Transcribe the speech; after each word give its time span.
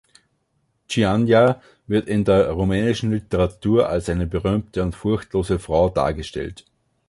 Chiajna 0.89 1.61
wird 1.85 2.07
in 2.07 2.23
der 2.25 2.49
rumänischen 2.49 3.11
Literatur 3.11 3.87
als 3.87 4.09
eine 4.09 4.25
berühmte 4.25 4.81
und 4.81 4.95
furchtlose 4.95 5.59
Frau 5.59 5.89
dargestellt. 5.89 6.65